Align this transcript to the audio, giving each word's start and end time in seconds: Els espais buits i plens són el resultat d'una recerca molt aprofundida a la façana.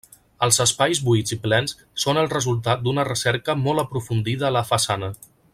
Els 0.45 0.55
espais 0.63 1.01
buits 1.09 1.35
i 1.35 1.39
plens 1.43 1.75
són 2.05 2.21
el 2.23 2.31
resultat 2.33 2.83
d'una 2.87 3.07
recerca 3.13 3.59
molt 3.67 3.87
aprofundida 3.87 4.49
a 4.51 4.55
la 4.59 4.69
façana. 4.75 5.17